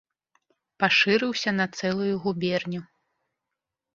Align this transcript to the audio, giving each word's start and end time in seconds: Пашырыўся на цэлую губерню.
Пашырыўся 0.83 1.51
на 1.59 1.65
цэлую 1.81 2.15
губерню. 2.25 2.81